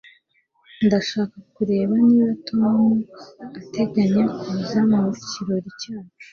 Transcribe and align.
Ndashaka 0.85 1.37
kureba 1.55 1.93
niba 2.07 2.31
Tom 2.47 2.79
ateganya 3.57 4.23
kuza 4.39 4.79
mu 4.89 5.01
kirori 5.29 5.69
cyacu 5.81 6.19